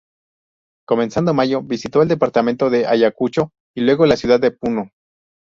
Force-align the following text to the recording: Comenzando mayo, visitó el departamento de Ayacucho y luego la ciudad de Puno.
Comenzando 0.87 1.31
mayo, 1.35 1.61
visitó 1.61 2.01
el 2.01 2.07
departamento 2.07 2.71
de 2.71 2.87
Ayacucho 2.87 3.51
y 3.75 3.81
luego 3.81 4.07
la 4.07 4.17
ciudad 4.17 4.39
de 4.39 4.49
Puno. 4.49 4.89